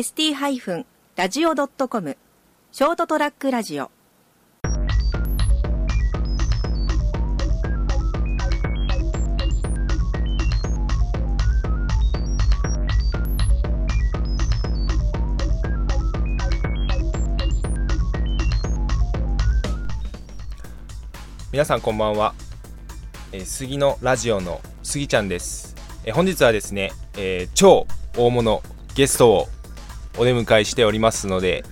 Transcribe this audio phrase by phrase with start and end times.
[0.00, 2.16] ST-radio.com
[2.72, 3.90] ショートトラックラジオ。
[21.52, 22.32] 皆さんこんばんは、
[23.32, 25.76] えー、杉のラジオの杉ちゃんです、
[26.06, 28.62] えー本日はですね、えー超大物
[28.94, 29.48] ゲストを
[30.20, 31.64] お出迎えしておりますので。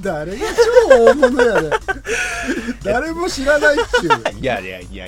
[0.00, 0.46] 誰が
[0.88, 1.70] 超大物やね
[2.84, 4.40] 誰も知らないっちゅう。
[4.40, 5.06] いやいやいや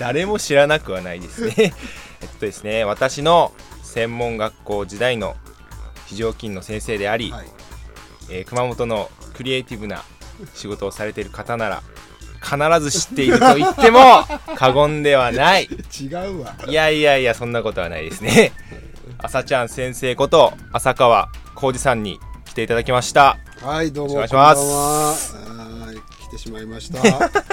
[0.00, 1.54] 誰も知らなくはないですね。
[2.20, 3.52] えっとですね私の
[3.84, 5.36] 専門学校時代の
[6.06, 7.46] 非常勤の先生であり、はい。
[8.30, 10.02] えー熊本のクリエイティブな
[10.54, 11.82] 仕事をされている方なら
[12.42, 14.24] 必ず知っていると言っても
[14.58, 15.68] 過言ではない。
[16.00, 16.54] 違うわ。
[16.66, 18.52] いやいやいやそんなことはないですね。
[19.18, 23.38] 朝ちゃん先生こと浅川浩二さんに来ていただきました。
[23.60, 24.54] はいどうもお願いしま
[25.14, 25.34] す。
[26.28, 27.00] 来てしまいました。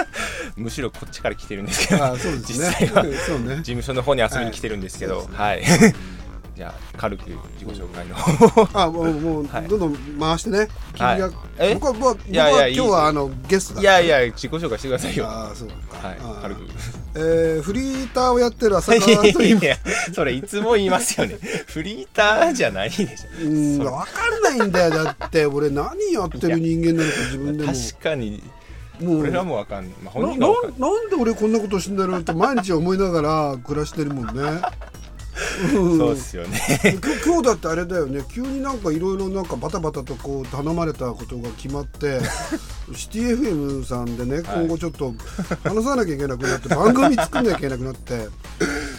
[0.56, 2.04] むしろこっちから来てるんですけど。
[2.04, 2.76] あそうですね。
[2.80, 3.62] 実際は ね。
[3.62, 5.28] 務所の方に遊びに来てるんですけど。
[5.32, 5.62] ははい、
[6.60, 8.14] じゃあ軽く自己紹介の。
[8.14, 9.66] 方あもう もう、はい。
[9.66, 10.68] どんどん回してね。
[10.92, 11.74] 君が、はいえ？
[11.74, 15.24] 僕は僕は僕はい今日はあのゲストだいやいや自己紹介してくださいよ。
[15.24, 15.74] はああそうか、
[16.10, 16.18] い。
[16.20, 16.60] ああ軽く。
[17.14, 19.56] えー、フリーターをやってる浅い川という。
[19.64, 19.78] やいや
[20.12, 21.38] それいつも言いますよね。
[21.66, 23.46] フリーターじゃないでしょ。
[23.46, 23.94] うん分か
[24.52, 24.90] んないんだよ。
[25.16, 27.72] だって俺何やってる人間なのか自分でも。
[27.72, 28.42] 確かに。
[29.00, 29.20] もう。
[29.20, 34.60] 俺らもわかんない、まあ、本な人がなんで俺こんなことしてんだろうって毎日思いながら暮らしてるもんね。
[35.74, 35.98] うん。
[35.98, 36.60] そうですよね。
[37.24, 38.22] 今日だってあれだよね。
[38.32, 42.20] 急になんかいろいろなんかバタバタとこう頼まれたことが決まって
[42.94, 45.14] シティ FM さんでね今後ちょっと
[45.62, 48.28] 話さなきゃいけなくなって 番組作んなきゃいけなくなって。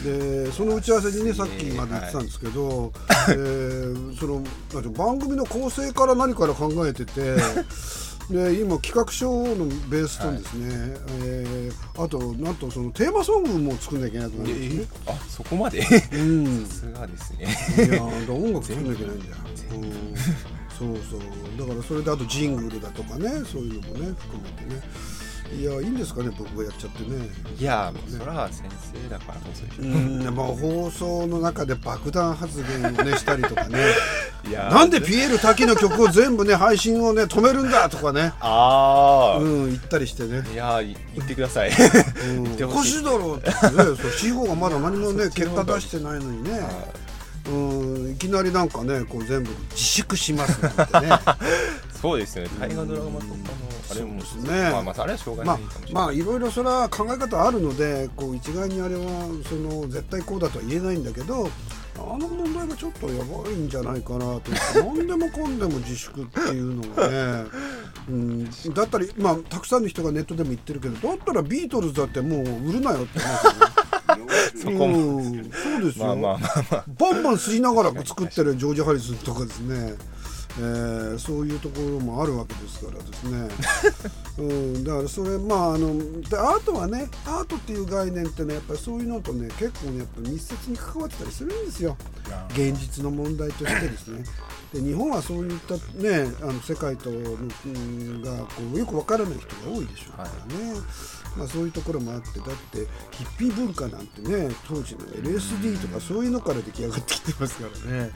[0.04, 2.92] でその打ち合わせにねさっきまで言ってたんですけど、
[3.30, 4.44] えーその
[4.92, 7.36] 番組の構成から何から考えてて。
[8.32, 10.68] で今企画書のベースとですね、
[11.24, 15.00] えーあとなんとそのテーマソングも作んなきゃいけなくなるんですね。
[15.08, 15.80] あそこまで？
[16.14, 16.66] うん。
[16.66, 17.48] さすがですね。
[17.86, 19.36] いや音楽作んなきゃいけないんだよ、
[19.74, 20.16] うん、
[20.70, 21.20] そうそう。
[21.60, 24.82] だからそれであとジングルだとかねそういうのもね含めてね
[25.54, 27.30] いやいいんですかね僕がやっちゃってね。
[27.60, 29.42] いやそら先生だから
[29.80, 33.80] うんまあ放送の中で爆弾発言をねしたりとかね。
[34.48, 38.34] いやなんでピエール滝の曲を全部ね配信をね止めるんだとかね。
[38.40, 40.44] ああ、うん言ったりしてね。
[40.54, 41.72] いやい言ってください。
[41.72, 42.64] うん。
[42.64, 43.56] おかしいだろうってね。
[43.76, 46.62] そう司法がまだ何もね結果出してないのにね。
[47.50, 47.52] う
[48.08, 51.10] んいきなりなんかねこう全部自粛しますなんてね。
[52.02, 52.50] そうですよね。
[52.60, 53.36] 大河ドラマとかの
[53.92, 54.24] あれもね。
[54.72, 55.94] まあまああれはしょうがまあない。
[55.94, 59.02] まあいろいろそれは考え方あるのでこう一概にあれは
[59.48, 61.50] その絶対こうだとは言えないんだけど
[61.98, 64.42] あの問題がちょっとやばいんじゃないかなと
[64.76, 67.08] 何でもかんでも自粛っていうのが
[67.44, 67.50] ね、
[68.10, 73.26] うん、だったりまあたくさんの人がネットでも言ってるけどだったらビートルズだってもう売るなよってよ
[74.26, 74.42] ね。
[74.56, 75.18] そこも。
[75.18, 76.86] うんそうですよ、まあまあまあまあ。
[76.88, 79.96] バンバン吸いながら作ってるジョージ・ハリスンとかですね、
[80.60, 83.48] えーそういうところもあるわけですからですね、
[84.40, 91.96] うん、だからそれまああのでアートはねアートっていう概念ってねやっぱりそういうのとね結構ねやっぱ密接に関わってたりするんですよ。
[92.52, 94.24] 現実の問題としてですね。
[94.74, 100.80] で日本はそういったねあの世界との、うん、がこうよくわからない人が多いでしょうからね、
[101.36, 108.12] まあ、そういうところもあってだってヒッピー文化なんてね当時の LSD とかそういうのから出来上がってきてますからね。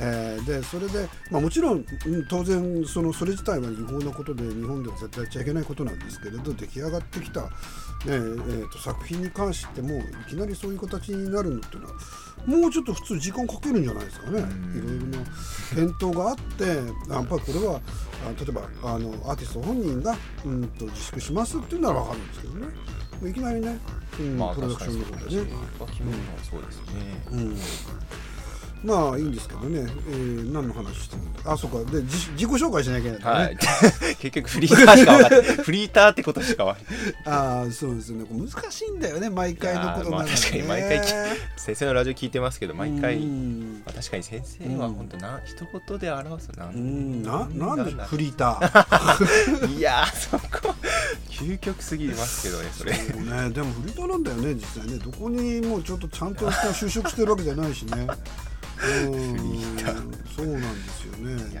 [0.00, 7.48] えーでそれで、まあ、もちろんうん当然そのそれ自体は違法なことで日本では絶対やっちゃいけないことなんですけれど出来上がってきた、ね
[8.06, 11.94] えーと作品に関してもいきなりそういう形になるのっていうのは
[12.46, 14.40] もうちょっと普通時間かけるんじゃないですかね。
[14.40, 15.24] いろいろな
[15.74, 17.80] 返答があってやっぱりこれは
[18.26, 22.66] あ例えばあのアーティスト本人がうんと自粛しますっていうなら分かるんですけどね。
[23.30, 23.78] いきなりね、
[24.20, 25.52] うんまあプロダクションの方でね。
[26.58, 27.56] うですね、うん
[28.84, 31.52] まあいいんですけどね、えー、何の話してるんだ？
[31.52, 31.90] あそうか。
[31.90, 33.56] で自自己紹介しなきゃいけないね、はい。
[34.20, 35.56] 結局フリーターしか分かんない。
[35.64, 37.14] フリーターってことしか分かんない。
[37.24, 38.26] ああそうですよね。
[38.30, 39.30] 難しいんだよね。
[39.30, 41.04] 毎回のことなね、まあ確かに毎回き
[41.56, 45.56] 先生のラジオ聞いてますけど毎回、うんまあ、確かに先生は本当な、一
[45.88, 47.22] 言で表すな、うん。
[47.22, 49.76] ななんでだフリーター？
[49.78, 50.74] いやーそこ
[51.30, 52.92] 究極すぎますけどねそれ。
[52.92, 53.50] ね。
[53.50, 54.98] でもフリーターなんだよね実際ね。
[54.98, 58.06] どこにもうちょっとちゃんとした就職してるわけじゃないしね。
[58.08, 58.53] うん
[60.36, 61.60] そうなんですよね。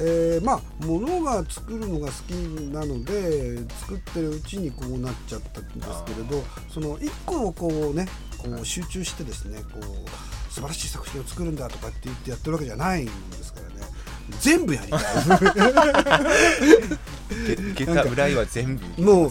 [0.00, 2.30] えーまあ物が作るのが好き
[2.72, 8.06] なので作ってるうちにこうなっちゃったんですけれどその一個をこうね
[8.38, 13.67] こう集中してですねこう素晴らしい作品を作るんだとかって言ってやってるわけじゃないもんですからね
[14.40, 15.00] 全部やりたい。
[17.74, 19.02] げ 下駄は全部。
[19.02, 19.30] もうも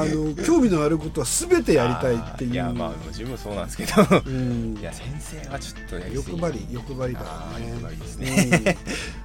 [0.00, 2.52] あの 興味のあることは全てやりたいっていう。
[2.52, 3.92] いやまあ自分もそうなんですけど。
[4.26, 4.76] うん。
[4.80, 6.32] いや先生はちょっとやりすぎ。
[6.32, 8.76] 欲張り欲張りだあからねー欲張りですね。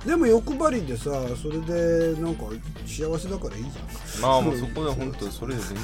[0.03, 0.09] うん。
[0.09, 1.03] でも欲張りでさ
[1.41, 2.43] それでなんか
[2.85, 4.21] 幸せだからいいじゃん。
[4.21, 5.77] まあもうそこで本当それで全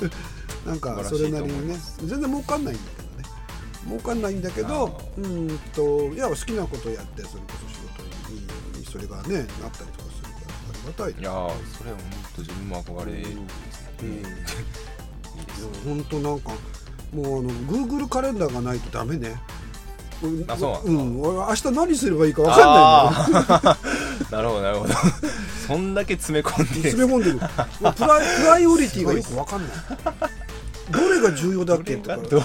[0.00, 0.10] 然。
[0.66, 1.76] なんかそれなりにね。
[2.04, 3.24] 全然儲かんないんだけどね。
[3.86, 5.52] 儲かんないんだけどうー。
[5.54, 7.79] んといや好きなことやってそれこそ
[9.30, 12.06] ねなったりとかするからありがたいいやーそれは本
[12.36, 13.40] 当自分も憧れですね。
[15.84, 16.50] 本当なんか
[17.14, 19.36] もうあの Google カレンダーがないとダメね。
[20.22, 20.44] うん。
[20.50, 24.94] あそうなん明日何すればいいか分かんないなるほどなるほど。
[25.66, 27.38] そんだけ詰め込んで詰め込んでる。
[27.94, 29.70] プライプライオリティがよく分かんない。
[30.90, 32.16] どれが重要だっけとか。
[32.16, 32.44] どれが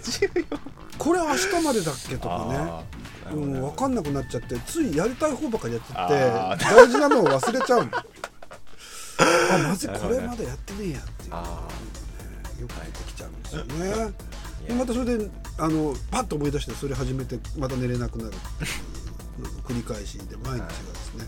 [0.00, 0.58] 重要？
[0.98, 2.95] これ明日までだっけとかね
[3.32, 5.94] うん、分かんなくなっちゃってついやりたい方ばっかりやってて
[6.64, 7.84] 大事なのを忘れちゃう。
[7.84, 11.30] のあまずいこれまだやってねえやっていう。
[11.30, 11.48] のがね
[12.60, 14.12] よく出てきちゃうんですよね。
[14.68, 18.32] でまたそれであのパッと思い出してそれ始めてまた寝れなくなる。
[19.64, 21.24] 繰り返しで毎日がですね。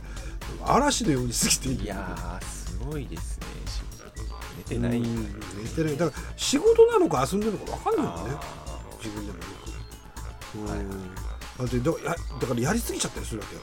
[0.64, 3.46] 嵐のように過ぎていくいやーすごいですね
[4.58, 5.96] 寝てないうん寝てない。
[5.96, 8.34] だから仕事なのか遊んでるのか分かんないよね。
[8.36, 9.44] あ自分でもよ
[10.54, 11.27] く、うん
[11.58, 13.62] だってだやだからやりすぎちゃったりするわけよ。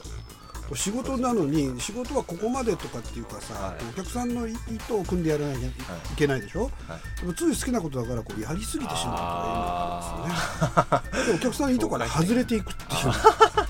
[0.74, 3.76] 仕事なのに仕事はここまでとかっていうかさ、はい。
[3.88, 5.70] お客さんの意図を組んでやらなきゃい
[6.16, 6.70] けないでしょ、はい。
[7.20, 9.16] でもつい好きなことだからこうやりすぎてしまう
[10.18, 10.32] と
[10.88, 11.40] かいいんですよね。
[11.40, 11.98] でお客さんの意図か。
[11.98, 12.90] ら外れていくっていう。
[12.90, 13.66] ー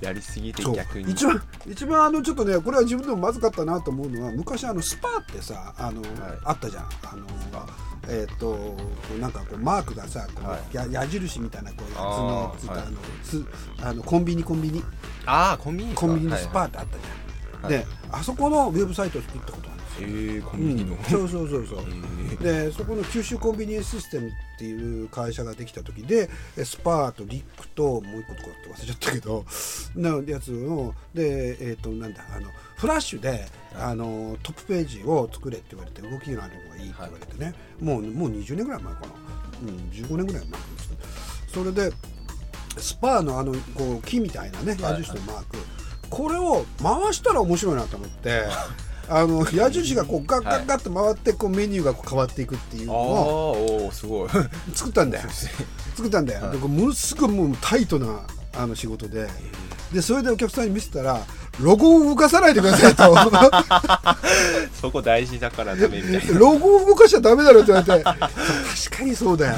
[0.06, 1.12] やりすぎて逆に。
[1.12, 6.02] 一番一番あのちょっとねこれは自分でもまずかったなと思うのは昔あのスパってさあの、
[6.44, 6.84] あったじゃん。
[7.04, 7.26] あの
[8.08, 8.76] えっ、とこ
[9.16, 10.74] うなんかこうマークがさこう、はい。
[10.74, 12.66] や矢印みたいなこうやつのつい。
[12.68, 13.44] たあのす
[13.82, 14.82] あのコンビニコンビニ。
[15.26, 17.72] ああコンビニコンビニのスパはいってあったじゃん、はい。
[17.72, 20.08] であそこのウェブサイトを作ったことあるんですよ。
[20.08, 21.84] えー、コンビニの、うん、そうそうそうそう、
[22.40, 29.44] えでそこの九州コンビニエンスシステムっていう会社ができた時でえスパーとリックともう一個とかって忘れちゃったけど
[29.96, 39.06] なやつをでえっ、となんだあのフラッシュであのトップページを作れって言われて動きがある方がいいって言われてね、もうもう20年ぐらい前かな、
[39.62, 40.60] うん、15年ぐらい前
[41.52, 41.92] それで
[42.78, 45.58] スパーのあのこう木みたいなね矢印のマーク、
[46.08, 48.44] これを回したら面白いなと思って
[49.10, 54.28] あの矢印がこうガッガッガッと回ってこうメニューがこう変わっていくっていうのをおおすごい。
[54.74, 55.28] 作ったんだよ。
[55.96, 56.52] 作ったんだよ、はい。
[56.52, 58.20] でこれものすごいもうタイトな
[58.56, 59.28] あの仕事で。
[59.92, 61.20] でそれでお客さんに見せたら
[61.60, 63.16] ロゴを動かさないでくださいと。
[64.80, 66.38] そこ大事だからダメみたいな。
[66.38, 69.54] ロゴを動かしちゃダメだろって言われて確かにそうだよ。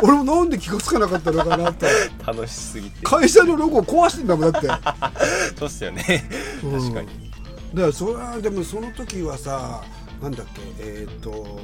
[0.00, 1.86] お俺もなんで気がつかなかったのかなって。
[2.26, 3.04] 楽しすぎて。
[3.04, 4.68] 会社のロゴを壊してんだもんだって。
[5.58, 6.28] そうっすよね。
[6.64, 6.80] うん。
[6.80, 7.30] 確かに。
[7.74, 9.82] だからそれはでもその時はさ
[10.22, 11.60] なんだっけえっ、と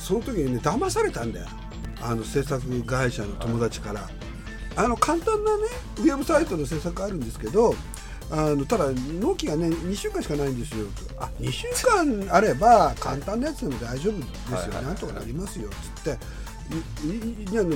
[0.00, 1.46] その時にね騙されたんだよ。
[2.00, 4.08] あの制作会社の友達から。
[4.76, 5.64] あの簡単なね
[5.98, 7.74] ウェブサイトの制作あるんですけど
[8.30, 8.86] あのただ
[9.20, 10.86] 納期がね2週間しかないんですよ。
[10.86, 14.68] とあ2週間あれば簡単なやつでも大丈夫ですよ、はい。
[14.68, 15.68] はいはいなんとかなりますよ。
[15.68, 16.18] っつって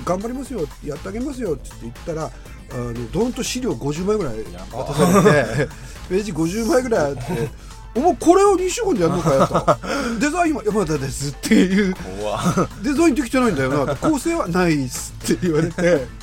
[0.04, 2.30] 頑張りますよやってあげますよっつって言ったらあ
[2.74, 4.34] のどんと資料50枚ぐらい
[4.70, 5.68] 渡されて
[6.08, 7.22] ページ50枚ぐらいあって
[7.94, 9.78] 「お前これを2週間でやるのかよ」と
[10.20, 11.94] 「デザインは山田です」っていう。
[11.94, 16.22] 怖「デザインできてないんだよな」構成はないっす」って言われて。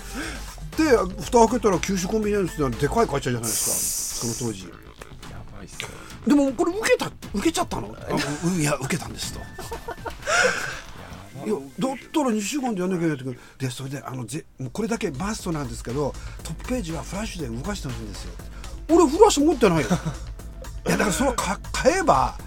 [0.77, 0.85] で
[1.25, 4.63] 蓋開けたら九州コンビニエンスってでかい会社じゃないですかその当時。
[4.65, 4.69] や
[5.55, 5.87] ばいっすよ
[6.27, 7.95] でもこれ受けた受けちゃったの？
[8.59, 9.39] いや受けたんですと。
[9.39, 9.41] い
[11.49, 18.31] やだったら2週間でやんなきゃいけないってでそれであのぜもうこれだけマストなんですけどトップページはフラッシュで動かしてほしいんですよ。
[18.89, 19.87] 俺フラッシュ持ってないよ。
[20.87, 22.37] いやだからそれをか買えば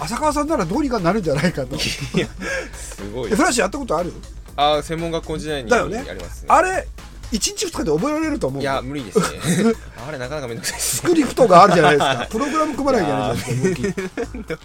[0.00, 1.74] 浅川さんならどうにかなるんじゃないかと。
[1.76, 2.26] いや
[2.72, 4.12] すごいえフラッシュやったことある？
[4.56, 6.46] ああ専門学校時代にだよねやりますね。
[6.48, 6.88] あれ
[7.32, 8.62] 1日2日で覚えられると思う。
[8.62, 9.74] いや無理ですね。
[10.06, 12.26] あれなかなかめんどくさいですスクリプトがあるじゃないですか。
[12.30, 13.42] プログラム組まないじゃないで
[13.82, 14.58] すか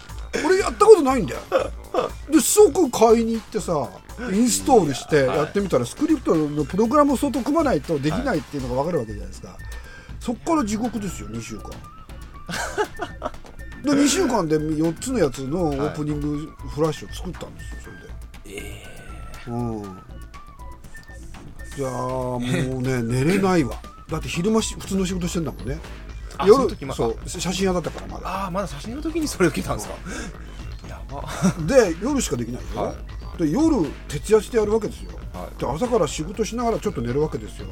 [0.46, 1.40] 俺 やったことないんだよ。
[2.30, 3.88] で即買いに行ってさ
[4.32, 9.56] インストールしてやってみたらスクリプトのプログラムを相当組まないとできないっていうのが分かるわけじゃないですか。
[10.20, 11.70] そっから地獄ですよ2週間。
[13.84, 17.90] で2週間で4つのやつのオープニングフラッシュを作ったんですよそ
[18.48, 18.62] れで。
[18.64, 18.82] え
[19.46, 19.82] えうん
[21.76, 23.76] いやーもうね寝れないわ。
[24.10, 25.78] だって昼間し普通の仕事してんだもんね。
[26.36, 28.28] あそう写真屋だったからまだ。
[28.28, 29.94] ああまだ写真の時にそれ受けたんですか？
[30.88, 31.22] やば。
[31.66, 32.94] で夜しかできないでしょ、は
[33.38, 35.10] で夜徹夜してやるわけですよ。
[35.32, 35.60] はい。
[35.60, 37.66] で朝から仕事しながらちょっと寝るわけですよ。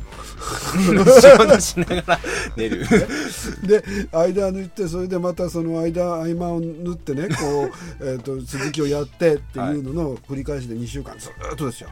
[0.81, 2.21] 仕事しながら
[2.57, 2.87] 寝る。
[3.63, 11.91] で間抜いてそれでまたその間合間を縫ってねこう、 えー、と続きをやってっていうのの繰り返しで2週間ずっとですよ。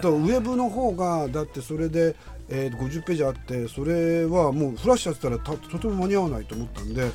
[0.00, 2.16] とウェブの方がだってそれで、
[2.48, 7.10] えー、50ページあってそれはもうフラッシュやってたらたとても間に合わないと思ったんで、ウ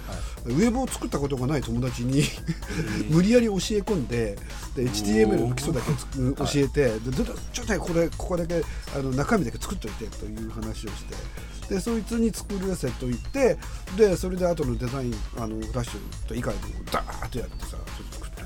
[0.59, 2.23] ェブを作ったことがない友達に
[3.09, 4.37] 無理やり教え込んで
[4.75, 5.91] で HTML の基礎だけ
[6.35, 8.61] 教えてでちょちょっとねこれここだけ
[8.95, 13.57] あの中身だけ作っといてという話をしてでそいつに作らせといて
[13.97, 18.41] でそれで後のデザインあのフラッシュと以外でもダーッとやってさ作って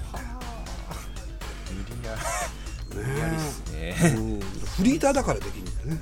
[1.71, 2.60] 無理
[2.99, 3.95] や無理やりっすね。
[4.17, 4.39] うん。
[4.39, 6.01] フリーターだからできるんだよね。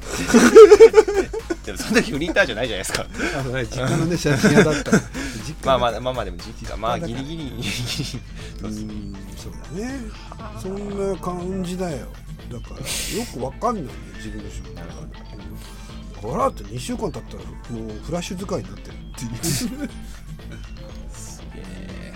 [1.66, 3.06] でもその時フリーターじゃないじゃないですか。
[3.40, 4.92] あのね実家のね写真屋だった。
[5.48, 7.64] 実家まあまあまあまあでも時期がまあギリギリギリギリ。
[7.64, 8.72] そう
[9.38, 10.00] そうだね
[10.62, 12.08] そんな感じだよ。
[12.52, 12.86] だからよ
[13.32, 14.82] くわかんないね自分の仕事が
[16.22, 17.44] ほらって2週間経ったら
[17.80, 19.46] もうフラッシュ使いになってるっていう。
[19.46, 19.74] すげ
[21.56, 22.14] え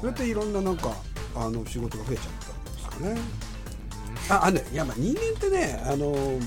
[0.00, 0.92] それでいろんななんか
[1.34, 3.20] あの仕事が増えちゃったんですかね
[4.28, 6.38] ああねいやまあ人間ってねあの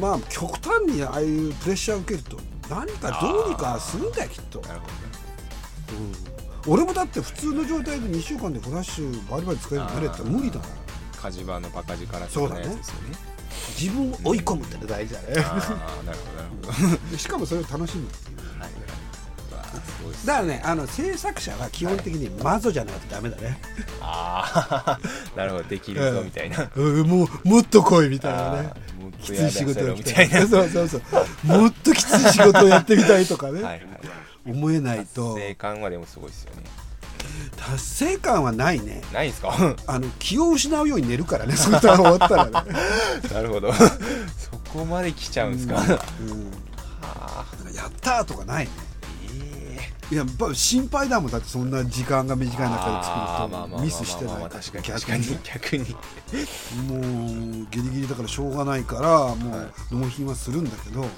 [0.00, 2.38] まあ極端にああいうプレッシャーを受けると
[2.68, 4.86] 何かどうにかするんだよきっと、なるほ
[6.66, 6.72] うん。
[6.72, 10.68] 俺もだって普通の状態で2週間でフラッシュバリバリ使えるようになれって無理だもん。
[10.68, 10.78] ど
[11.16, 12.60] 火事場のバカ力的そうだね。
[12.62, 13.16] なやつですよね。
[13.80, 15.26] 自分を追い込むっての大事だね。
[15.38, 16.98] ああなるほどなるほど。
[17.10, 18.38] でしかもそれを楽しむっていう
[20.24, 23.60] だからねあの制作者は基本的にマゾじゃないとダメだね、
[24.00, 25.00] ああ
[25.36, 26.70] なるほどできるぞみたいな。
[26.74, 28.72] うん、もうもっと来いみたいなね。
[29.20, 30.46] きつい仕事みたいな。
[30.46, 31.02] そうそうそう。
[31.44, 33.88] もっときつい仕事をやってみたいとかね、はいはい
[34.46, 35.34] 思えないと。
[35.34, 36.62] 達成感はでもすごいですよね。
[37.56, 39.02] 達成感はないね。
[39.12, 39.52] ないですか？
[39.86, 42.52] あの気を失うように寝るからねそれ終わったらね、
[43.32, 43.72] なるほど。
[43.74, 43.84] そ
[44.72, 46.50] こまで来ちゃうんですか、うん、
[47.02, 47.46] ああ。
[47.74, 48.70] やったーとかないね。
[48.72, 48.87] え
[50.10, 50.24] いや
[50.54, 51.30] 心配だもん。
[51.30, 54.48] だってそんな時間が短い中で作るとミスしてない。
[54.48, 55.96] 確かに確かに逆に。
[56.86, 56.96] も
[57.64, 61.10] うギリギリだからしょうがないからもはう納品はするんだけど、やっ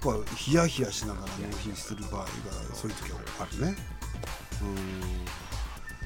[0.00, 2.28] ぱヒヤヒヤしながら納品する場合が
[2.72, 3.76] そういう時はあるね。
[4.62, 5.26] うん。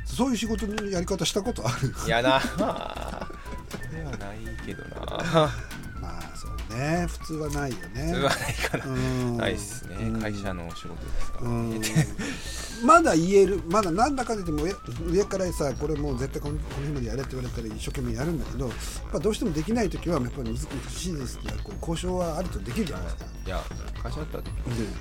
[0.05, 1.95] そういう仕事のやり方したことある？
[2.07, 2.31] いやな。
[2.31, 3.29] まあ
[3.71, 5.01] それはないけどな。
[5.01, 5.51] まあ
[6.37, 7.07] そうね。
[7.09, 8.09] 普通はないよね。
[8.13, 9.37] それはないかなうん。
[9.37, 9.97] ないっすね。
[10.01, 10.21] うん。
[10.21, 11.49] 会社のお仕事ですから。
[11.49, 11.81] うん。
[11.81, 11.81] ね
[12.85, 13.63] まだ言える。
[13.69, 18.77] まだなんだかんだ言っても上上からさこれもう絶対このこの日までやれって言われたら一生懸命やるんだけどやっ
[19.13, 23.25] ぱどうしてもできない時はやっぱり難しいですってこう交渉はあるとできるじゃないですか。
[23.47, 23.63] いや
[24.03, 24.77] 会社だったらできる。
[24.77, 24.93] で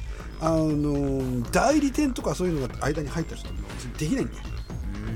[0.41, 3.59] あの代理店とかそういうのが間に入った人も
[3.97, 4.43] できないんだよ。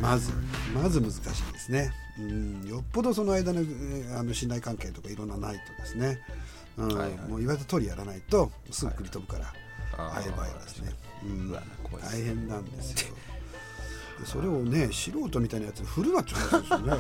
[0.01, 0.31] まず
[0.73, 1.21] まず難しい
[1.53, 6.19] ですねうんよっぽどその間のえーあの信頼関係とかいろんなないとですね、
[6.77, 7.17] うんはいはい。
[7.29, 9.53] もう言われた通りやらないとすぐ繰り飛ぶから、
[9.97, 10.91] あーああいう場合はですね、
[11.23, 11.51] うん
[12.01, 13.15] 大変なんですよ。
[14.19, 16.93] でそれをね素人みたいなやつに振るなって話ですよね。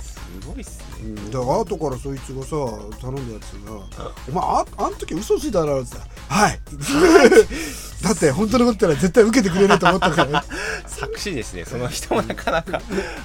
[0.00, 0.84] す ごいっすね。
[1.02, 2.48] うん、で後からそいつがさ
[3.00, 3.72] 頼んだやつが
[4.28, 6.60] 「お前ああん時嘘ついただろ」ってさ「はい」
[8.02, 10.44] だって本当のこと言ったら絶対受けてくれると思ったから
[10.86, 11.64] 作詞ですね。
[11.64, 12.80] その人もなかなか。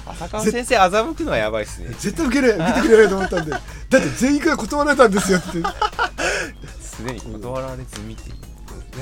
[0.06, 1.88] 浅川先生欺くのはやばいっすね。
[1.98, 3.50] 絶対受けれ受けてくれないと思ったんで。
[3.50, 3.60] だっ
[3.90, 5.64] て全員から断られたんですよって、ね、
[6.80, 8.36] すでに断られ済みっていう
[8.98, 9.00] い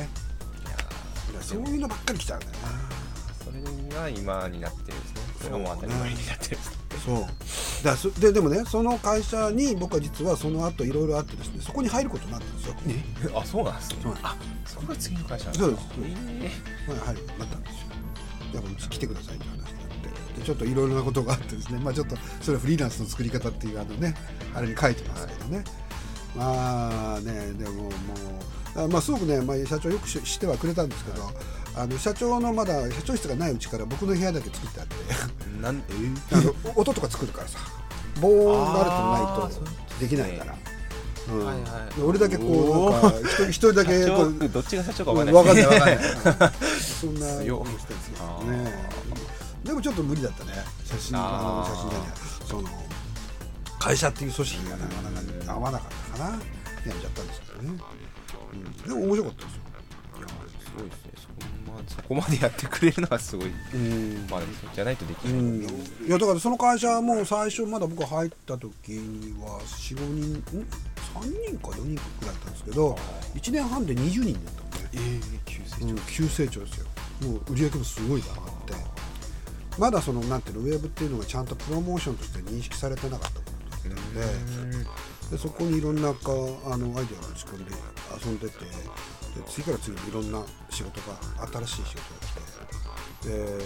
[1.34, 2.52] やそういうのばっかり来ちゃうんだよ
[3.44, 3.60] それ
[3.96, 5.20] が今になってるんですね。
[5.38, 7.26] それがもう当たり前になってるんですなそう
[7.86, 12.74] だからそででもねその会社に僕は実はその後いろいろあってですねそこに入ることになったんですよ、
[13.40, 13.98] あそうなんですね。
[14.02, 15.82] そうなんあそれが次の会社なんそうです。
[16.00, 16.50] え
[16.88, 17.78] まあ、はい、なったんですよ。
[18.54, 19.66] やっぱうち来てくださいって話になっ
[20.34, 24.16] て、でちょっといろいろなことがあってですね、まあちょっとそれはフリーランスの作り方っていうあのね、
[24.52, 25.62] あれに書いてますけどね。
[26.34, 31.30] まあね、でももう、あまあすごくね、まあ社長よくししてはくれたんですけど、
[31.76, 35.82] あの社長のまだ社長室がないうちから僕の部屋だけ作ってあって、ーなん
[36.32, 37.58] あの音とか作るからさ、
[38.18, 40.54] 防音があるとないとできないから。
[41.28, 41.44] うん。
[41.44, 41.94] はいはい。
[41.94, 45.34] で俺だけこうなんか一人だけ社こう長どっちが社長かわかんない。
[45.34, 45.80] わかんないですね
[46.24, 46.52] わかんない。
[46.80, 48.72] そんなしてるんですけあどね。
[49.64, 50.52] でもちょっと無理だったね。
[50.84, 51.64] 写真あ。
[51.68, 52.08] の写真じゃない
[52.48, 52.68] その
[53.78, 56.30] 会社っていう組織がなかなか合わなかったかな。
[56.30, 56.40] や
[56.86, 57.78] めちゃったんですけどね。
[58.52, 59.60] うん、でも面白かったですよ。
[60.64, 61.16] すごいですね
[61.86, 63.52] そこまでやってくれるのはすごい。
[63.74, 64.26] うん。
[64.30, 64.40] まあ
[64.74, 70.66] じゃないとできない、うん、いやだからその会社も最初まだ僕入った時には45人ん
[71.14, 72.98] ？3人か4人くらいだったんですけど
[73.34, 76.86] 1年半で20人になったのねええ急成長、うん、急成長ですよ。
[77.22, 78.74] もう売り上げもすごい上がって。
[79.78, 84.20] まだそのなんていうのウェブっていうのがちゃんとプロモーションとして認識されてなかったことってたので
[85.30, 86.30] でそこにいろんなか
[86.66, 87.72] あのアイデアを打ち込んで
[88.24, 91.16] 遊んでてで次から次にいろんな仕事が
[91.64, 93.58] 新しい仕事が来てで、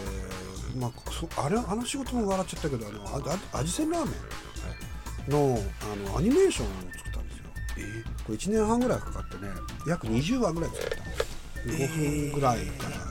[0.79, 4.11] まあ、そあれあの仕事も笑っちゃったけどあのああ味仙ラーメ
[5.29, 5.59] ンの
[6.09, 7.45] あのアニメーションを作ったんですよ。
[8.25, 9.53] これ1年半ぐらいかかってね
[9.87, 11.31] 約20話ぐらい作ったんです
[11.67, 13.10] 5分ぐらいから。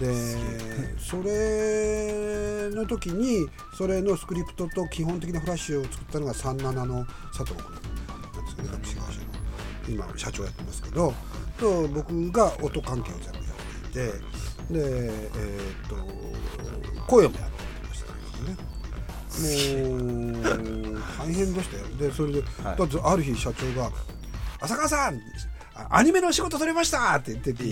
[0.00, 0.36] で
[0.98, 7.04] それの時にそれのスクリプトと基本的なフラッシュを作ったのが37の
[7.36, 9.26] 佐藤君なんですよね株式会社の
[9.88, 11.14] 今社長やってますけど
[11.58, 14.12] と僕が音関係を全部やっていてで
[14.74, 15.96] えーっと
[17.06, 18.56] 声もやってましたけどね
[19.38, 21.84] もう大変でしたよ。
[21.96, 22.76] でそれで、はい。
[23.04, 23.90] ある日社長が
[24.60, 25.14] 「浅川さん！
[25.14, 25.18] あ
[25.90, 27.68] アニメの仕事取れました!」って言ってて「へ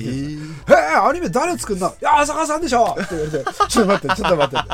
[0.71, 1.89] えアニメ誰作んの？
[2.01, 4.67] いや浅川さんでしょ!」って言われて「ちょっと待ってちょっと待って」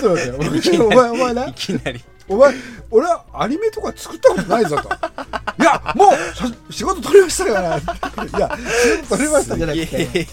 [0.00, 0.78] ちょっと待って。
[0.78, 1.46] お前お前な。
[1.46, 2.02] いきなり。
[2.28, 2.54] お前
[2.90, 4.88] 俺はアニメとか作ったことないぞと
[5.60, 7.82] 「いやもうし仕事取りましたから」い
[8.40, 10.26] や仕事取りましたじゃなくて。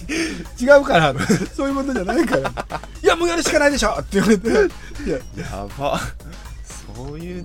[0.61, 1.13] 違うから。
[1.57, 2.49] そういうことじゃないから
[3.01, 4.49] 「いやもうやるしかないでしょ!」って言われて。
[4.49, 4.53] い
[5.09, 5.17] や。
[5.37, 5.99] やば。
[6.95, 7.43] そういう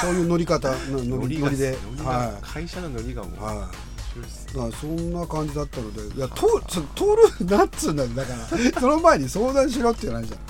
[0.00, 1.76] そういう乗り方の乗り乗りで。
[1.98, 3.38] は会社のノリがもうい。
[3.38, 3.76] はい
[4.54, 6.48] だそんな感じだったのでいや通る
[6.94, 8.46] 通るなっつうんだよだから。
[8.78, 10.40] その前に相談しろって言わないじゃん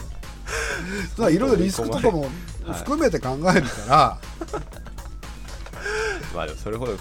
[1.32, 2.26] いろいろリスクとかも
[2.72, 4.18] 含めて考えるから、
[6.34, 6.94] まあでもそれほど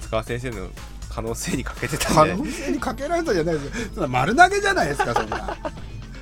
[0.00, 0.68] 浅川先生の
[1.10, 5.56] 可能性にかけてた可能性にかけられたじゃないですよ丸投げじゃないですかそんな。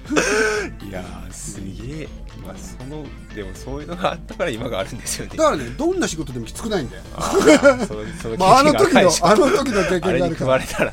[0.87, 2.09] いやーすげえ
[2.45, 5.37] まあそのでもそういうのがあったから今があるんですよね。
[5.37, 7.03] だからねどんな仕事でもきつくないんだよ、
[8.39, 10.93] まあ、あの時のあの時の経験があるから組まれたら。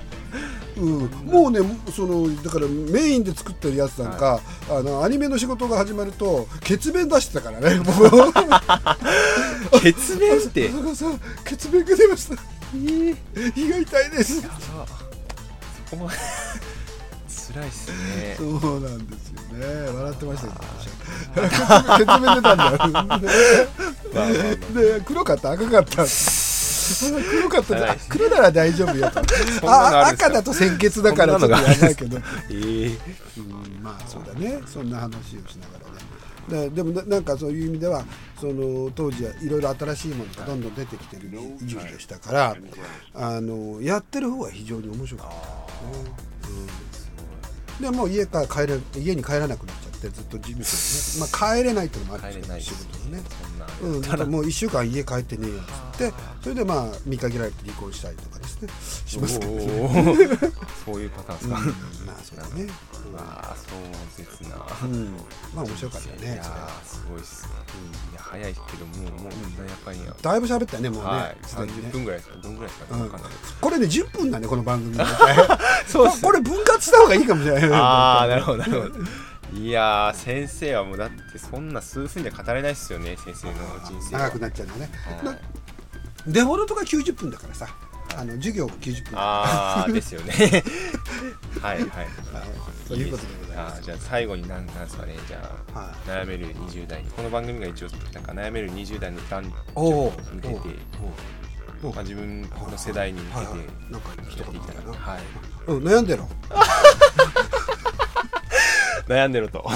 [0.77, 1.59] うん、もうね
[1.95, 7.83] そのだからメインで作ってるやつなんか、あのアニメの仕事が始まると血便出してたからね も。
[7.93, 10.71] う血便って？
[11.45, 12.35] 血便が出ました。
[12.73, 14.41] 胃が痛いです。
[14.41, 14.47] そ
[15.91, 16.17] こまで
[17.53, 18.35] 辛いっすね。
[18.37, 19.65] そうなんですよね。
[19.93, 20.53] 笑ってましたよ。
[21.35, 21.47] 私
[21.97, 22.77] 血便出たんだよ
[24.73, 25.51] で黒かった？
[25.51, 26.05] 赤かった？
[27.29, 29.21] 黒かったはいあ黒なら大丈夫よと。
[29.69, 32.17] あ赤だと鮮血だからちょっとやばいけど。
[32.17, 32.97] えー。
[33.37, 34.61] うんまあそうだね。
[34.65, 36.69] そんな話をしながらね。
[36.69, 38.03] ででもななんかそういう意味では
[38.39, 41.29] その当時はいろいろ新しいものがどんどん出てきてる
[41.61, 42.57] 時期でしたから
[43.13, 45.39] あのやってる方は非常に面白かったで
[45.73, 46.13] すね、
[46.49, 46.67] うん、
[47.81, 53.11] でもう家から帰れ家に帰らなくなっちゃってずっと事務所にね、まあ、帰れないっていうのもあるんですけど仕事の。
[53.11, 53.23] ね
[53.81, 53.87] う
[54.27, 55.65] ん、もう1週間家帰ってねえよっ
[55.95, 58.47] つってそれでまあ見限られて離婚したりとかで
[59.05, 59.51] しますけど
[60.85, 62.05] そういうパターンですか、うん。
[62.05, 62.67] まあそうだね。
[63.11, 63.75] うわー壮
[64.17, 65.13] 絶なうん。
[65.55, 66.43] まあ面白かったよいや
[66.83, 67.49] すごいっすね、
[68.11, 71.47] いや早いけどもうもうやかんや、だいぶ喋ったよねもうね、はい。
[71.47, 73.11] すでにね30分ぐらいですかどんぐらいですかね、うん。
[73.11, 73.29] わか
[73.61, 74.95] これね10分だねこの番組。
[75.87, 78.95] そうこれ分割した方がいいかもしれないああなるほどなるほど。
[79.53, 84.89] いやー先生はもうだってそんな数分で語れないっすよね先生の人生は長くなっちゃうんだね。
[85.23, 85.37] はい。
[86.27, 87.67] デフォルトが90分だからさ
[88.17, 90.63] あの授業が90分ああですよね。
[91.61, 91.89] は いはい。
[92.87, 93.07] とい。
[93.07, 93.81] うことでございます。
[93.83, 95.79] じゃあ最後に何なんですかねじゃあ。
[95.79, 95.91] はい。
[96.09, 99.43] 悩める20代この番組が一応なんか悩める20代の男
[99.75, 100.55] お女おに向けて
[101.83, 103.57] おまあ、自分の世代に向けてはいはい。
[103.91, 105.21] なんか一やっていきたいな言かはい。
[105.67, 106.29] うん悩んでろ。
[109.07, 109.67] 悩んでると。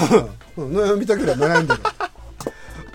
[0.56, 0.76] うん。
[0.76, 1.80] 悩みたければ悩んでろ。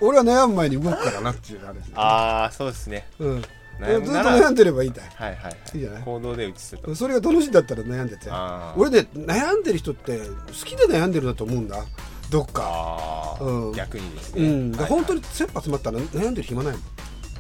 [0.02, 3.08] 俺は悩む前に動くからなっていう話ああそうですね。
[3.20, 3.44] うん
[3.88, 5.04] ずっと悩んでればいいんだ。
[5.04, 5.56] よはいはいはい。
[5.74, 6.04] いいじゃない？
[6.04, 6.96] 行動で移すと。
[6.96, 8.30] それが楽しいんだったら悩んでて。
[8.78, 10.26] 俺ね悩んでる人って好
[10.66, 11.84] きで悩んでるんだと思うんだ
[12.30, 12.64] どっか？
[12.64, 13.74] ああ、うん。
[13.74, 16.82] 逆にですね、うん、ではい本当に切羽詰まったら悩んでる暇ないもん、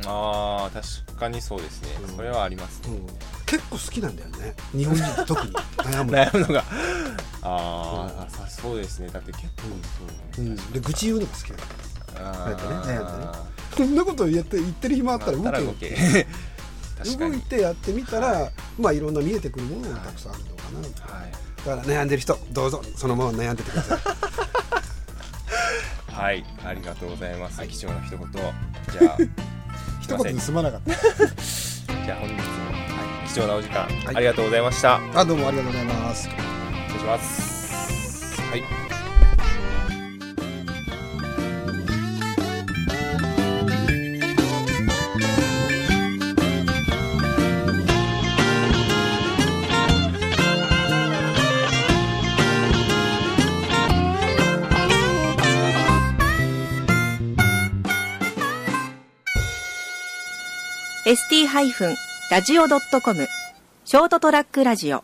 [0.07, 2.15] ああ確かにそうですね、うん。
[2.15, 3.05] それはありますうん、
[3.45, 4.53] 結構好きなんだよね。
[4.75, 5.53] 日本人って特に。
[5.77, 6.63] 悩むの、悩むのが。
[7.43, 9.09] あーあさそうですね。
[9.09, 9.49] だって結構
[10.35, 11.63] そう、うん、で愚痴言うのが好きなの
[12.17, 12.99] あなんかね悩んでね
[13.33, 16.27] あこんなこと言って言ってる暇あったら動け動け。
[17.17, 20.65] 動いにてやってみたら、まあいろんな見えてくるものがたくさんあるのか
[21.07, 21.31] な、はい。
[21.65, 23.99] だから悩んでる人どうぞそのまま悩んでてください。
[26.13, 27.59] はい、ありがとうございます。
[27.67, 28.31] 貴重な一言。
[28.31, 28.43] じゃ
[29.13, 29.17] あ、
[30.01, 30.93] 一言で済まなかった。
[30.93, 32.45] じゃあ本日も、は
[33.25, 34.99] い、貴重なお時間、ありがとうございました。
[35.15, 36.23] あどうもありがとうございます。
[36.23, 36.35] 失
[36.93, 38.39] 礼します。
[38.41, 38.80] はい。
[61.51, 61.95] ハイフン
[62.31, 63.27] ラジオドットコム
[63.83, 65.03] ショートトラックラジオ。